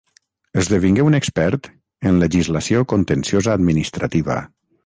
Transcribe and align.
Esdevingué 0.61 1.03
un 1.09 1.17
expert 1.17 1.69
en 2.13 2.19
legislació 2.25 2.83
contenciosa-administrativa. 2.95 4.41